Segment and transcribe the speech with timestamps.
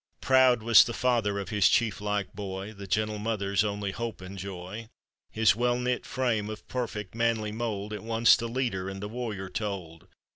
[0.23, 2.73] I'roud was the father of his chief like boy.
[2.73, 4.89] The gentle mother's only hope and joy;
[5.29, 9.47] His well knit frame of perfect, manly mold, At once the leader and the warrior
[9.47, 10.07] told.